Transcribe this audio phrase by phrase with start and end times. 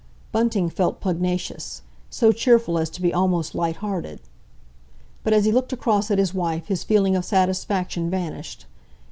[0.31, 4.19] Bunting felt pugnacious—so cheerful as to be almost light hearted.
[5.23, 8.65] But as he looked across at his wife his feeling of satisfaction vanished.